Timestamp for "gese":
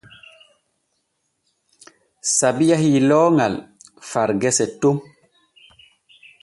4.41-4.65